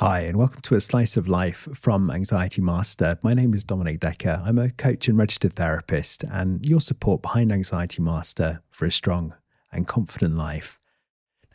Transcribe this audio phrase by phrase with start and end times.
[0.00, 3.18] Hi, and welcome to a slice of life from Anxiety Master.
[3.24, 4.40] My name is Dominic Decker.
[4.44, 9.34] I'm a coach and registered therapist, and your support behind Anxiety Master for a strong
[9.72, 10.78] and confident life.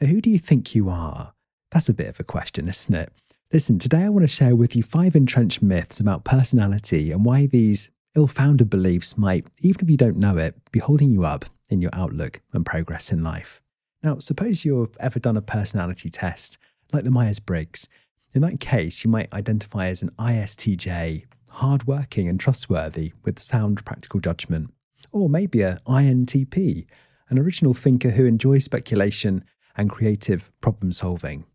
[0.01, 1.35] Now, who do you think you are?
[1.71, 3.13] That's a bit of a question, isn't it?
[3.53, 7.45] Listen, today I want to share with you five entrenched myths about personality and why
[7.45, 11.45] these ill founded beliefs might, even if you don't know it, be holding you up
[11.69, 13.61] in your outlook and progress in life.
[14.03, 16.57] Now, suppose you've ever done a personality test
[16.91, 17.87] like the Myers Briggs
[18.33, 24.19] in that case, you might identify as an ISTJ, hardworking and trustworthy with sound practical
[24.19, 24.73] judgment,
[25.11, 26.85] or maybe an INTP,
[27.29, 29.43] an original thinker who enjoys speculation
[29.77, 31.45] and creative problem solving.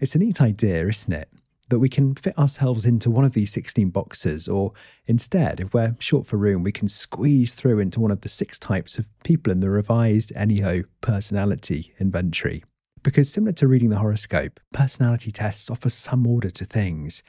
[0.00, 1.28] It's a neat idea, isn't it?
[1.68, 4.72] That we can fit ourselves into one of these 16 boxes, or
[5.06, 8.58] instead, if we're short for room, we can squeeze through into one of the six
[8.58, 12.64] types of people in the revised NEO personality inventory.
[13.02, 17.22] Because similar to reading the horoscope, personality tests offer some order to things.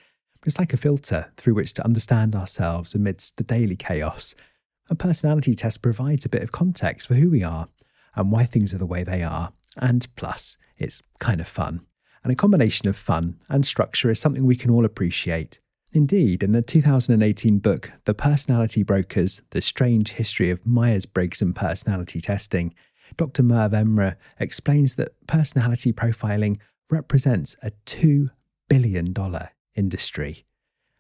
[0.46, 4.36] It's like a filter through which to understand ourselves amidst the daily chaos.
[4.90, 7.68] A personality test provides a bit of context for who we are
[8.16, 9.54] and why things are the way they are.
[9.78, 11.86] And plus, it's kind of fun.
[12.24, 15.60] And a combination of fun and structure is something we can all appreciate.
[15.94, 21.56] Indeed, in the 2018 book, The Personality Brokers The Strange History of Myers Briggs and
[21.56, 22.74] Personality Testing,
[23.18, 23.44] Dr.
[23.44, 26.60] Merve Emre explains that personality profiling
[26.90, 28.28] represents a $2
[28.70, 29.14] billion
[29.76, 30.46] industry.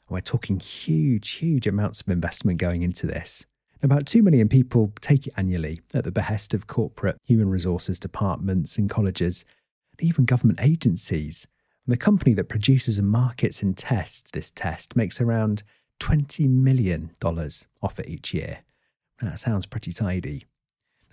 [0.09, 3.45] We're talking huge, huge amounts of investment going into this.
[3.84, 8.78] About 2 million people take it annually at the behest of corporate human resources departments
[8.78, 9.44] and colleges,
[9.92, 11.48] and even government agencies.
[11.86, 15.64] And the company that produces and markets and tests this test makes around
[16.00, 17.12] $20 million
[17.82, 18.59] off it each year.
[19.22, 20.45] That sounds pretty tidy.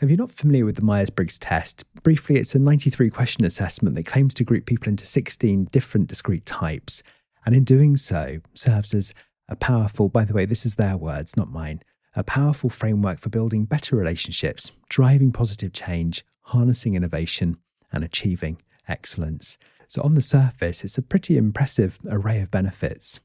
[0.01, 3.97] If you're not familiar with the Myers Briggs test, briefly, it's a 93 question assessment
[3.97, 7.03] that claims to group people into 16 different discrete types,
[7.45, 9.13] and in doing so, serves as
[9.49, 11.83] a powerful, by the way, this is their words, not mine,
[12.15, 17.57] a powerful framework for building better relationships, driving positive change, harnessing innovation,
[17.93, 19.59] and achieving excellence.
[19.89, 23.19] So, on the surface, it's a pretty impressive array of benefits.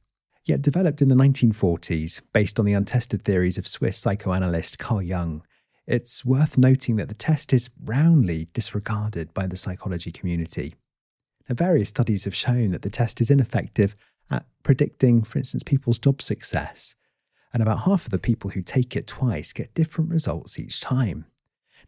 [0.44, 5.44] Yet, developed in the 1940s, based on the untested theories of Swiss psychoanalyst Carl Jung,
[5.86, 10.76] it's worth noting that the test is roundly disregarded by the psychology community.
[11.50, 13.96] Now, various studies have shown that the test is ineffective
[14.32, 16.96] at predicting, for instance, people's job success,
[17.54, 21.26] and about half of the people who take it twice get different results each time.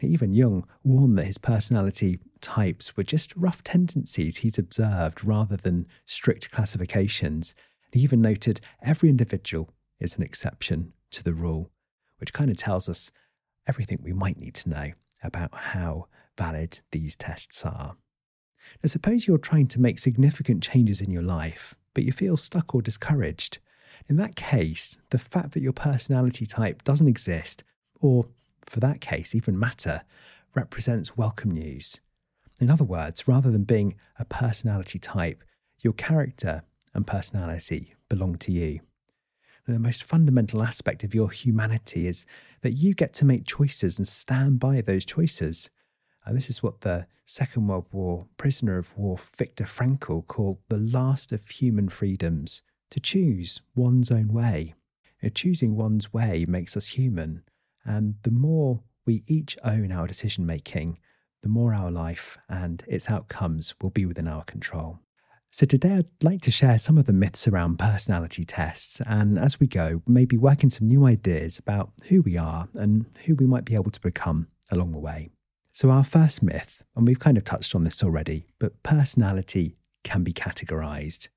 [0.02, 5.56] Now, even Jung warned that his personality types were just rough tendencies he's observed rather
[5.56, 7.56] than strict classifications.
[7.94, 11.72] He even noted every individual is an exception to the rule,
[12.18, 13.10] which kind of tells us
[13.68, 14.92] everything we might need to know
[15.24, 17.96] about how valid these tests are.
[18.84, 22.74] Now, suppose you're trying to make significant changes in your life, but you feel stuck
[22.74, 23.60] or discouraged.
[24.08, 27.64] In that case, the fact that your personality type doesn't exist,
[28.00, 28.26] or
[28.64, 30.02] for that case, even matter,
[30.54, 32.02] represents welcome news.
[32.60, 35.44] In other words, rather than being a personality type,
[35.80, 38.80] your character and personality belong to you.
[39.68, 42.26] And the most fundamental aspect of your humanity is
[42.66, 45.70] that you get to make choices and stand by those choices.
[46.26, 50.80] And this is what the Second World War prisoner of war Viktor Frankl called the
[50.80, 54.74] last of human freedoms to choose one's own way.
[55.22, 57.44] And choosing one's way makes us human.
[57.84, 60.98] And the more we each own our decision making,
[61.44, 65.02] the more our life and its outcomes will be within our control.
[65.58, 69.58] So, today I'd like to share some of the myths around personality tests, and as
[69.58, 73.46] we go, maybe work in some new ideas about who we are and who we
[73.46, 75.30] might be able to become along the way.
[75.72, 80.26] So, our first myth, and we've kind of touched on this already, but personality can
[80.26, 81.30] be categorized.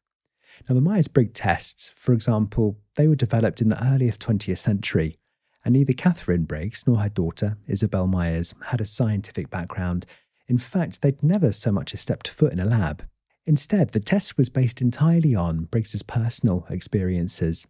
[0.68, 5.16] Now, the Myers Briggs tests, for example, they were developed in the earliest 20th century,
[5.64, 10.06] and neither Katharine Briggs nor her daughter, Isabel Myers, had a scientific background.
[10.48, 13.04] In fact, they'd never so much as stepped foot in a lab.
[13.48, 17.66] Instead, the test was based entirely on Briggs's personal experiences.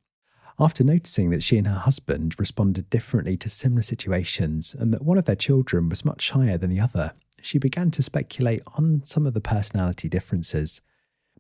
[0.59, 5.19] After noticing that she and her husband responded differently to similar situations and that one
[5.19, 9.25] of their children was much shyer than the other, she began to speculate on some
[9.25, 10.81] of the personality differences.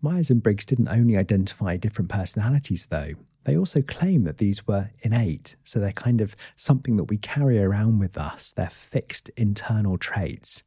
[0.00, 4.90] Myers and Briggs didn't only identify different personalities, though, they also claim that these were
[5.00, 9.98] innate, so they're kind of something that we carry around with us, they're fixed internal
[9.98, 10.62] traits.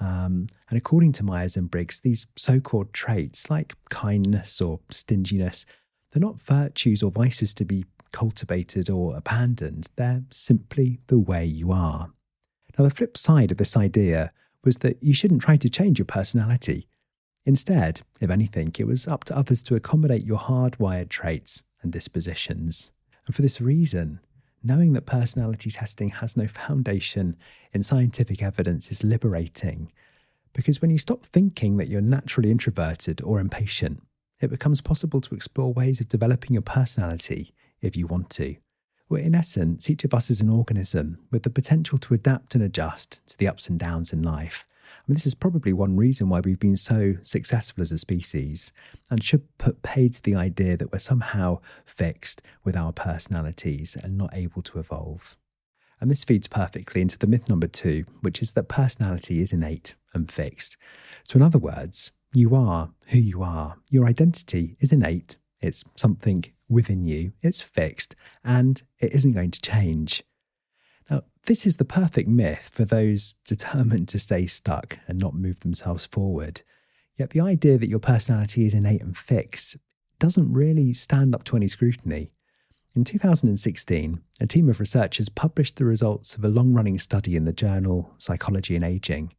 [0.00, 5.66] Um, and according to Myers and Briggs, these so called traits like kindness or stinginess,
[6.12, 11.72] they're not virtues or vices to be cultivated or abandoned, they're simply the way you
[11.72, 12.10] are.
[12.78, 14.30] Now, the flip side of this idea
[14.64, 16.88] was that you shouldn't try to change your personality.
[17.44, 22.90] Instead, if anything, it was up to others to accommodate your hardwired traits and dispositions.
[23.26, 24.20] And for this reason,
[24.62, 27.36] knowing that personality testing has no foundation
[27.72, 29.90] in scientific evidence is liberating.
[30.52, 34.02] Because when you stop thinking that you're naturally introverted or impatient,
[34.40, 38.56] it becomes possible to explore ways of developing your personality if you want to.
[39.08, 42.62] Well, in essence, each of us is an organism with the potential to adapt and
[42.62, 44.66] adjust to the ups and downs in life.
[45.06, 48.72] Mean, this is probably one reason why we've been so successful as a species
[49.10, 54.18] and should put paid to the idea that we're somehow fixed with our personalities and
[54.18, 55.38] not able to evolve.
[56.00, 59.94] And this feeds perfectly into the myth number two, which is that personality is innate
[60.14, 60.76] and fixed.
[61.24, 63.78] So, in other words, you are who you are.
[63.90, 69.60] Your identity is innate, it's something within you, it's fixed, and it isn't going to
[69.60, 70.22] change.
[71.48, 76.04] This is the perfect myth for those determined to stay stuck and not move themselves
[76.04, 76.60] forward.
[77.16, 79.78] Yet the idea that your personality is innate and fixed
[80.18, 82.32] doesn't really stand up to any scrutiny.
[82.94, 87.44] In 2016, a team of researchers published the results of a long running study in
[87.44, 89.32] the journal Psychology and Aging.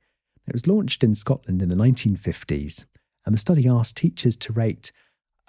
[0.48, 2.86] It was launched in Scotland in the 1950s,
[3.24, 4.92] and the study asked teachers to rate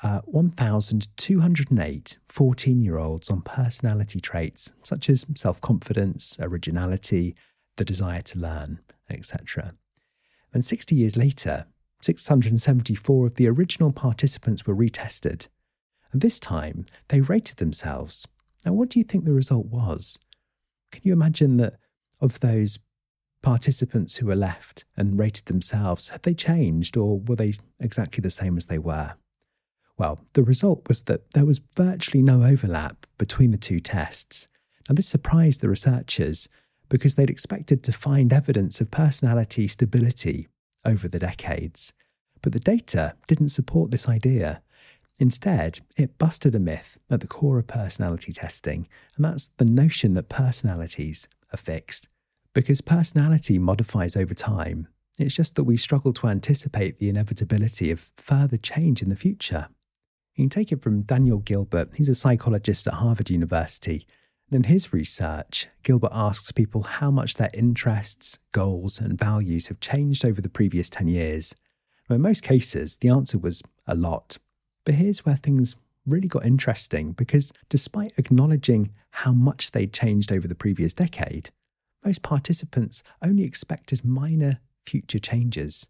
[0.03, 7.35] uh, 1,208 14 year olds on personality traits such as self confidence, originality,
[7.77, 9.73] the desire to learn, etc.
[10.53, 11.67] And 60 years later,
[12.03, 15.49] 674 of the original participants were retested.
[16.13, 18.27] And this time, they rated themselves.
[18.65, 20.19] Now, what do you think the result was?
[20.91, 21.77] Can you imagine that
[22.21, 22.79] of those
[23.43, 28.31] participants who were left and rated themselves, had they changed or were they exactly the
[28.31, 29.15] same as they were?
[30.01, 34.49] Well, the result was that there was virtually no overlap between the two tests.
[34.89, 36.49] Now, this surprised the researchers
[36.89, 40.49] because they'd expected to find evidence of personality stability
[40.87, 41.93] over the decades.
[42.41, 44.63] But the data didn't support this idea.
[45.19, 50.15] Instead, it busted a myth at the core of personality testing, and that's the notion
[50.15, 52.09] that personalities are fixed.
[52.55, 54.89] Because personality modifies over time,
[55.19, 59.69] it's just that we struggle to anticipate the inevitability of further change in the future.
[60.41, 61.97] You can take it from Daniel Gilbert.
[61.97, 64.07] He's a psychologist at Harvard University.
[64.51, 69.81] And in his research, Gilbert asks people how much their interests, goals, and values have
[69.81, 71.55] changed over the previous 10 years.
[72.09, 74.39] Now, in most cases, the answer was a lot.
[74.87, 75.77] But here's where things
[76.07, 81.51] really got interesting because despite acknowledging how much they'd changed over the previous decade,
[82.03, 85.87] most participants only expected minor future changes.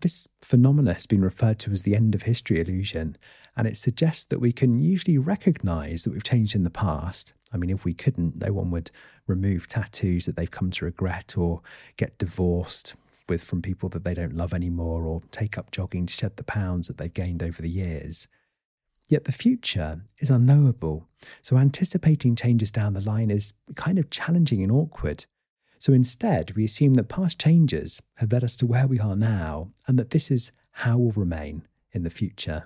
[0.00, 3.16] This phenomenon has been referred to as the end of history illusion,
[3.56, 7.34] and it suggests that we can usually recognize that we've changed in the past.
[7.52, 8.90] I mean, if we couldn't, no one would
[9.26, 11.62] remove tattoos that they've come to regret or
[11.96, 12.94] get divorced
[13.28, 16.44] with from people that they don't love anymore or take up jogging to shed the
[16.44, 18.28] pounds that they've gained over the years.
[19.08, 21.08] Yet the future is unknowable,
[21.42, 25.26] so anticipating changes down the line is kind of challenging and awkward.
[25.78, 29.68] So instead, we assume that past changes have led us to where we are now
[29.86, 32.64] and that this is how we'll remain in the future.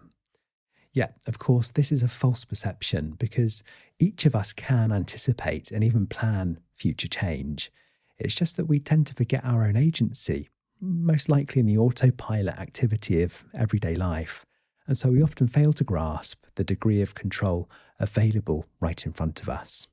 [0.93, 3.63] Yet, of course, this is a false perception because
[3.99, 7.71] each of us can anticipate and even plan future change.
[8.19, 10.49] It's just that we tend to forget our own agency,
[10.81, 14.45] most likely in the autopilot activity of everyday life.
[14.87, 17.71] And so we often fail to grasp the degree of control
[18.01, 19.87] available right in front of us.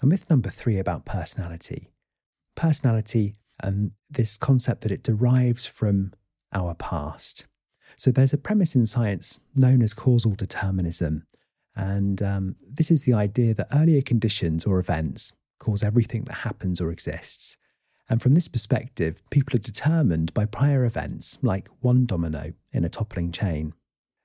[0.00, 1.90] Now, myth number three about personality
[2.60, 6.12] personality and this concept that it derives from
[6.52, 7.46] our past.
[8.00, 11.26] So there's a premise in science known as causal determinism.
[11.76, 16.80] And um, this is the idea that earlier conditions or events cause everything that happens
[16.80, 17.58] or exists.
[18.08, 22.88] And from this perspective, people are determined by prior events, like one domino in a
[22.88, 23.74] toppling chain.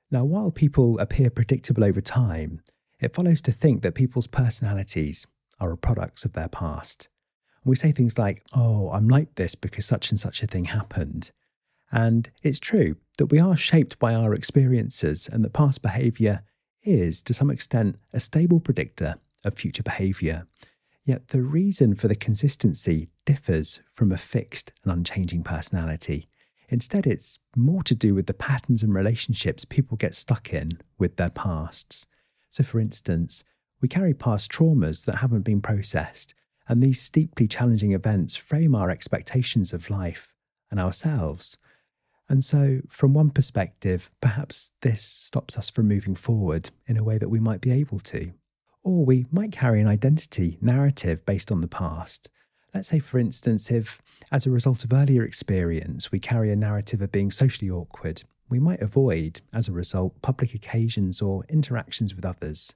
[0.09, 2.61] Now, while people appear predictable over time,
[3.01, 5.27] it follows to think that people's personalities
[5.59, 7.09] are products of their past.
[7.65, 11.31] We say things like, oh, I'm like this because such and such a thing happened.
[11.95, 16.43] And it's true that we are shaped by our experiences and that past behaviour
[16.83, 20.45] is, to some extent, a stable predictor of future behaviour.
[21.05, 26.27] Yet the reason for the consistency differs from a fixed and unchanging personality.
[26.67, 31.15] Instead, it's more to do with the patterns and relationships people get stuck in with
[31.15, 32.07] their pasts.
[32.49, 33.45] So, for instance,
[33.79, 36.33] we carry past traumas that haven't been processed,
[36.67, 40.35] and these steeply challenging events frame our expectations of life
[40.69, 41.57] and ourselves.
[42.27, 47.17] And so, from one perspective, perhaps this stops us from moving forward in a way
[47.17, 48.29] that we might be able to.
[48.83, 52.29] Or we might carry an identity narrative based on the past.
[52.73, 54.01] Let's say, for instance, if
[54.31, 58.59] as a result of earlier experience we carry a narrative of being socially awkward, we
[58.59, 62.73] might avoid, as a result, public occasions or interactions with others.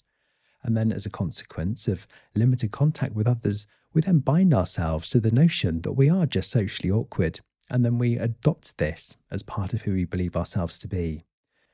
[0.64, 5.20] And then, as a consequence of limited contact with others, we then bind ourselves to
[5.20, 7.40] the notion that we are just socially awkward,
[7.70, 11.24] and then we adopt this as part of who we believe ourselves to be.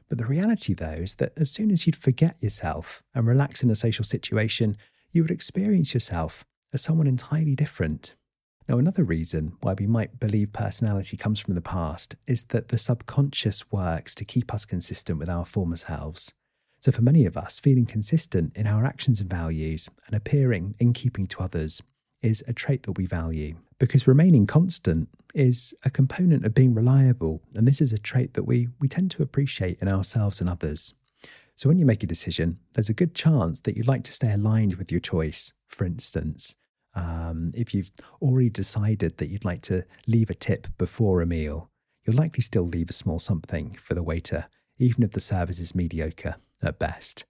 [0.09, 3.69] But the reality, though, is that as soon as you'd forget yourself and relax in
[3.69, 4.77] a social situation,
[5.11, 8.15] you would experience yourself as someone entirely different.
[8.67, 12.77] Now, another reason why we might believe personality comes from the past is that the
[12.77, 16.33] subconscious works to keep us consistent with our former selves.
[16.81, 20.93] So, for many of us, feeling consistent in our actions and values and appearing in
[20.93, 21.81] keeping to others
[22.25, 27.41] is a trait that we value because remaining constant is a component of being reliable.
[27.53, 30.93] And this is a trait that we, we tend to appreciate in ourselves and others.
[31.55, 34.31] So when you make a decision, there's a good chance that you'd like to stay
[34.31, 35.53] aligned with your choice.
[35.67, 36.55] For instance,
[36.95, 37.91] um, if you've
[38.21, 41.69] already decided that you'd like to leave a tip before a meal,
[42.05, 44.47] you'll likely still leave a small something for the waiter,
[44.79, 47.25] even if the service is mediocre at best.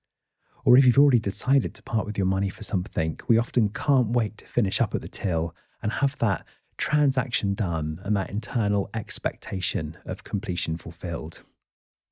[0.65, 4.09] Or if you've already decided to part with your money for something, we often can't
[4.09, 6.43] wait to finish up at the till and have that
[6.77, 11.43] transaction done and that internal expectation of completion fulfilled.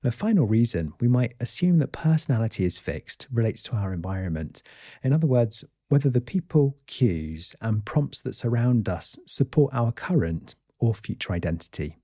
[0.04, 4.62] The final reason we might assume that personality is fixed relates to our environment.
[5.02, 10.56] In other words, whether the people, cues, and prompts that surround us support our current
[10.78, 11.98] or future identity.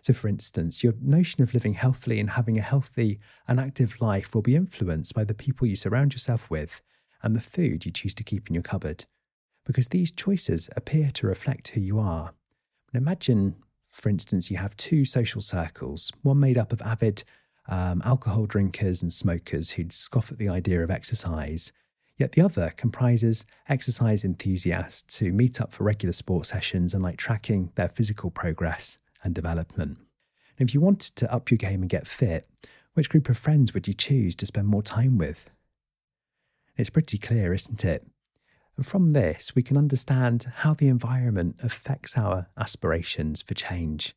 [0.00, 4.34] So, for instance, your notion of living healthily and having a healthy and active life
[4.34, 6.80] will be influenced by the people you surround yourself with
[7.22, 9.04] and the food you choose to keep in your cupboard
[9.68, 12.32] because these choices appear to reflect who you are.
[12.94, 13.54] imagine,
[13.90, 17.22] for instance, you have two social circles, one made up of avid
[17.68, 21.70] um, alcohol drinkers and smokers who'd scoff at the idea of exercise,
[22.16, 27.18] yet the other comprises exercise enthusiasts who meet up for regular sports sessions and like
[27.18, 29.98] tracking their physical progress and development.
[30.58, 32.48] if you wanted to up your game and get fit,
[32.94, 35.48] which group of friends would you choose to spend more time with?
[36.76, 38.06] It's pretty clear, isn't it?
[38.76, 44.14] And from this, we can understand how the environment affects our aspirations for change,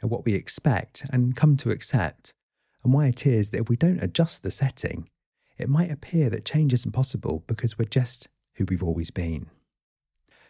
[0.00, 2.32] and what we expect and come to accept,
[2.82, 5.08] and why it is that if we don't adjust the setting,
[5.58, 9.50] it might appear that change isn't possible because we're just who we've always been.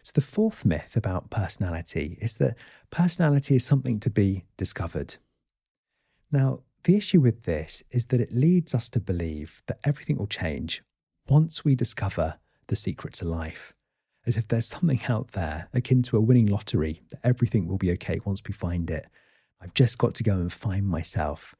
[0.05, 2.55] So, the fourth myth about personality is that
[2.91, 5.15] personality is something to be discovered.
[6.31, 10.27] Now, the issue with this is that it leads us to believe that everything will
[10.27, 10.83] change
[11.27, 12.35] once we discover
[12.67, 13.73] the secret to life,
[14.27, 17.91] as if there's something out there akin to a winning lottery that everything will be
[17.93, 19.07] okay once we find it.
[19.59, 21.55] I've just got to go and find myself.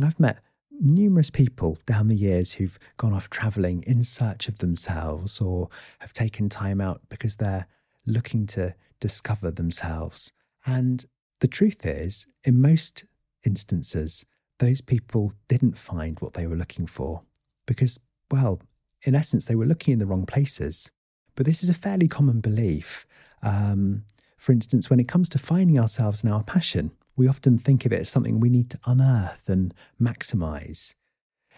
[0.00, 0.38] I've met
[0.80, 5.68] numerous people down the years who've gone off traveling in search of themselves or
[6.00, 7.66] have taken time out because they're
[8.06, 10.32] looking to discover themselves.
[10.66, 11.04] And
[11.40, 13.04] the truth is, in most
[13.44, 14.24] instances,
[14.58, 17.22] those people didn't find what they were looking for
[17.66, 17.98] because,
[18.30, 18.60] well,
[19.02, 20.90] in essence, they were looking in the wrong places.
[21.34, 23.06] But this is a fairly common belief.
[23.42, 24.04] Um,
[24.36, 27.92] for instance, when it comes to finding ourselves in our passion, we often think of
[27.92, 30.94] it as something we need to unearth and maximize.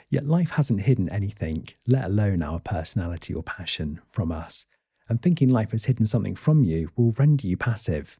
[0.08, 4.66] Yet life hasn't hidden anything, let alone our personality or passion, from us.
[5.08, 8.18] And thinking life has hidden something from you will render you passive.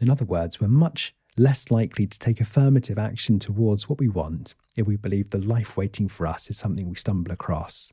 [0.00, 4.54] In other words, we're much less likely to take affirmative action towards what we want
[4.76, 7.92] if we believe the life waiting for us is something we stumble across.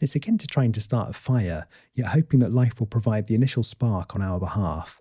[0.00, 3.36] It's akin to trying to start a fire, yet hoping that life will provide the
[3.36, 5.00] initial spark on our behalf.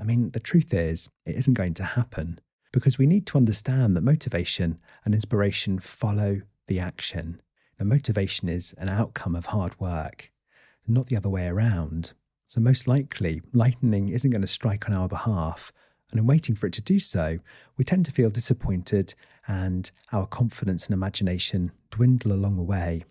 [0.00, 2.40] I mean, the truth is, it isn't going to happen
[2.72, 7.40] because we need to understand that motivation and inspiration follow the action.
[7.78, 10.30] Now, motivation is an outcome of hard work,
[10.86, 12.12] not the other way around.
[12.46, 15.72] So, most likely, lightning isn't going to strike on our behalf.
[16.10, 17.38] And in waiting for it to do so,
[17.76, 19.14] we tend to feel disappointed
[19.46, 23.04] and our confidence and imagination dwindle along the way.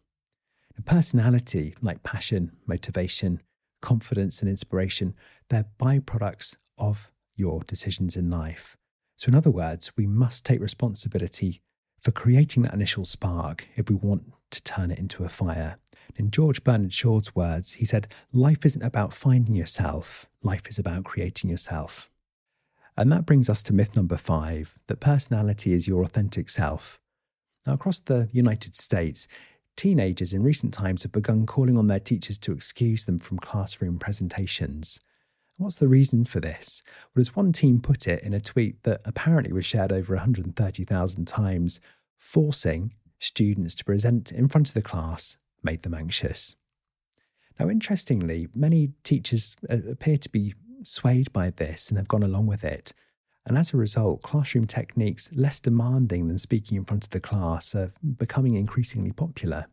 [0.85, 3.41] Personality, like passion, motivation,
[3.81, 5.13] confidence, and inspiration,
[5.49, 8.77] they're byproducts of your decisions in life.
[9.19, 11.59] So, in other words, we must take responsibility
[11.99, 15.77] for creating that initial spark if we want to turn it into a fire.
[16.15, 21.03] In George Bernard Shaw's words, he said, Life isn't about finding yourself, life is about
[21.03, 22.09] creating yourself.
[22.95, 26.97] And that brings us to myth number five that personality is your authentic self.
[27.67, 29.27] Now, across the United States,
[29.79, 33.97] Teenagers in recent times have begun calling on their teachers to excuse them from classroom
[33.97, 34.99] presentations.
[35.59, 36.81] What's the reason for this?
[37.13, 41.25] Well, as one team put it in a tweet that apparently was shared over 130,000
[41.25, 41.81] times,
[42.17, 46.55] forcing students to present in front of the class made them anxious.
[47.59, 52.47] Now, interestingly, many teachers uh, appear to be swayed by this and have gone along
[52.47, 52.93] with it.
[53.45, 57.75] And as a result, classroom techniques less demanding than speaking in front of the class
[57.75, 59.65] are becoming increasingly popular.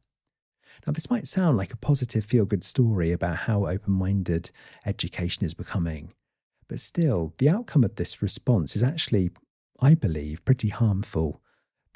[0.84, 4.50] Now, this might sound like a positive feel good story about how open minded
[4.84, 6.12] education is becoming,
[6.68, 9.30] but still, the outcome of this response is actually,
[9.80, 11.40] I believe, pretty harmful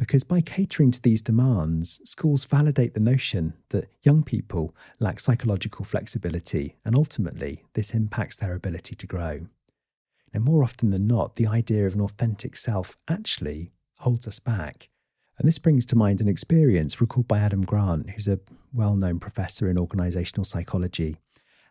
[0.01, 5.85] because by catering to these demands, schools validate the notion that young people lack psychological
[5.85, 9.41] flexibility, and ultimately, this impacts their ability to grow.
[10.33, 14.89] Now, more often than not, the idea of an authentic self actually holds us back.
[15.41, 18.41] And this brings to mind an experience recalled by Adam Grant, who's a
[18.75, 21.17] well known professor in organizational psychology.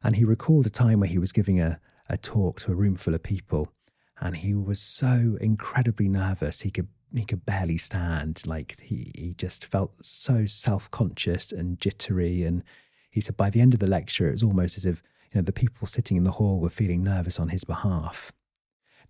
[0.02, 2.96] And he recalled a time where he was giving a, a talk to a room
[2.96, 3.72] full of people.
[4.20, 8.42] And he was so incredibly nervous, he could he could barely stand.
[8.48, 12.42] Like he, he just felt so self conscious and jittery.
[12.42, 12.64] And
[13.12, 15.44] he said by the end of the lecture, it was almost as if you know
[15.44, 18.32] the people sitting in the hall were feeling nervous on his behalf.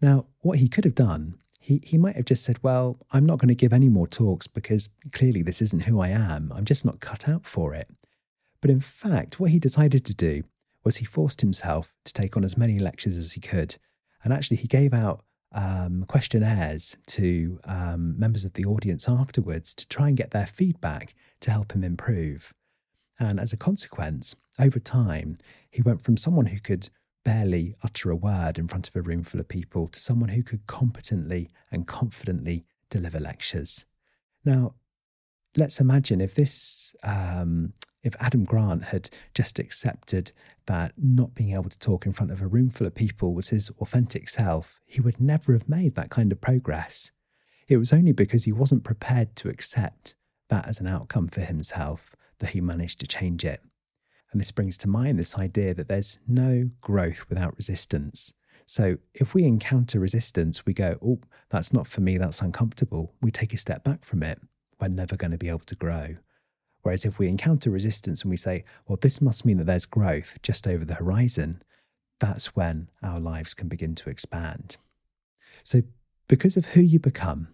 [0.01, 3.39] Now, what he could have done, he, he might have just said, Well, I'm not
[3.39, 6.51] going to give any more talks because clearly this isn't who I am.
[6.55, 7.89] I'm just not cut out for it.
[8.61, 10.43] But in fact, what he decided to do
[10.83, 13.75] was he forced himself to take on as many lectures as he could.
[14.23, 19.87] And actually, he gave out um, questionnaires to um, members of the audience afterwards to
[19.87, 22.53] try and get their feedback to help him improve.
[23.19, 25.35] And as a consequence, over time,
[25.69, 26.89] he went from someone who could
[27.23, 30.43] barely utter a word in front of a room full of people to someone who
[30.43, 33.85] could competently and confidently deliver lectures.
[34.45, 34.75] Now,
[35.55, 37.73] let's imagine if this um,
[38.03, 40.31] if Adam Grant had just accepted
[40.67, 43.49] that not being able to talk in front of a room full of people was
[43.49, 47.11] his authentic self, he would never have made that kind of progress.
[47.67, 50.15] It was only because he wasn't prepared to accept
[50.49, 53.61] that as an outcome for himself that he managed to change it.
[54.31, 58.33] And this brings to mind this idea that there's no growth without resistance.
[58.65, 61.19] So if we encounter resistance, we go, oh,
[61.49, 63.15] that's not for me, that's uncomfortable.
[63.21, 64.39] We take a step back from it.
[64.79, 66.15] We're never going to be able to grow.
[66.83, 70.39] Whereas if we encounter resistance and we say, well, this must mean that there's growth
[70.43, 71.61] just over the horizon,
[72.19, 74.77] that's when our lives can begin to expand.
[75.63, 75.81] So,
[76.27, 77.47] because of who you become,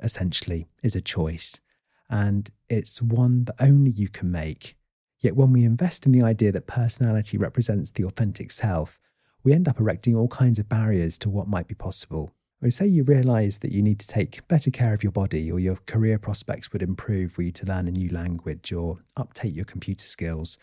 [0.00, 1.60] essentially, is a choice.
[2.08, 4.76] And it's one that only you can make.
[5.22, 8.98] Yet, when we invest in the idea that personality represents the authentic self,
[9.44, 12.34] we end up erecting all kinds of barriers to what might be possible.
[12.60, 15.60] Or say you realize that you need to take better care of your body, or
[15.60, 19.64] your career prospects would improve were you to learn a new language or update your
[19.64, 20.58] computer skills.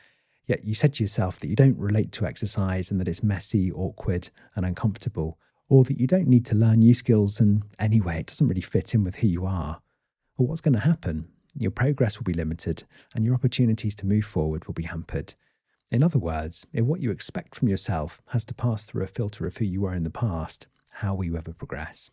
[0.46, 3.72] Yet you said to yourself that you don't relate to exercise and that it's messy,
[3.72, 5.38] awkward, and uncomfortable,
[5.70, 8.94] or that you don't need to learn new skills and anyway, it doesn't really fit
[8.94, 9.82] in with who you are.
[10.38, 11.30] Well, what's going to happen?
[11.56, 12.84] Your progress will be limited
[13.16, 15.34] and your opportunities to move forward will be hampered.
[15.92, 19.48] In other words, if what you expect from yourself has to pass through a filter
[19.48, 22.12] of who you were in the past, how will you ever progress?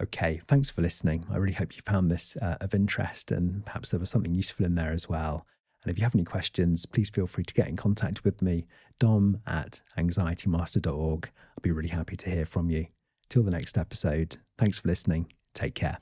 [0.00, 1.24] Okay, thanks for listening.
[1.30, 4.66] I really hope you found this uh, of interest and perhaps there was something useful
[4.66, 5.46] in there as well.
[5.84, 8.66] And if you have any questions, please feel free to get in contact with me,
[8.98, 11.30] dom at anxietymaster.org.
[11.32, 12.88] I'll be really happy to hear from you.
[13.28, 15.30] Till the next episode, thanks for listening.
[15.54, 15.98] Take care.